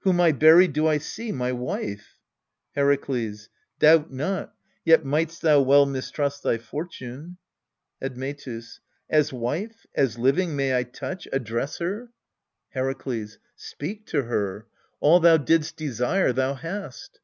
[0.00, 2.18] whom I buried do I see my wife?
[2.76, 3.48] Herakles.
[3.78, 7.38] Doubt not: yet might'st thou well mistrust thy fortune.
[8.02, 8.80] Admetus.
[9.08, 12.10] As wife, as living, may I touch, address her?
[12.76, 13.38] ALCESTIS 237 Herakles.
[13.56, 14.66] Speak to her:
[15.00, 17.20] all thou didst desire thou hast.